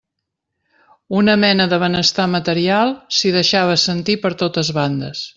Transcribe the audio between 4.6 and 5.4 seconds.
bandes.